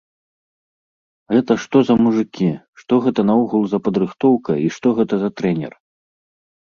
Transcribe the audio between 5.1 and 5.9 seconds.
за трэнер?